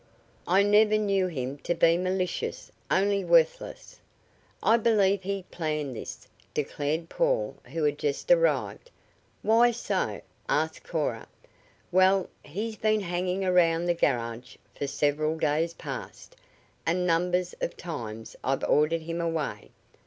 "I 0.47 0.63
never 0.63 0.97
knew 0.97 1.27
him 1.27 1.59
to 1.59 1.75
be 1.75 1.95
malicious 1.95 2.71
only 2.89 3.23
worthless." 3.23 3.99
"I 4.63 4.77
believe 4.77 5.21
he 5.21 5.43
planned 5.51 5.95
this," 5.95 6.27
declared 6.55 7.07
Paul, 7.07 7.57
who 7.65 7.83
had 7.83 7.99
just 7.99 8.31
arrived. 8.31 8.89
"Why 9.43 9.69
so?" 9.69 10.19
asked 10.49 10.81
Cora. 10.85 11.27
"Well, 11.91 12.31
he's 12.41 12.77
been 12.77 13.01
hanging 13.01 13.45
around 13.45 13.85
the 13.85 13.93
garage 13.93 14.55
for 14.75 14.87
several 14.87 15.37
days 15.37 15.75
past, 15.75 16.35
and 16.83 17.05
numbers 17.05 17.53
of 17.61 17.77
times 17.77 18.35
I've 18.43 18.63
ordered 18.63 19.01
him 19.01 19.21
away. 19.21 19.69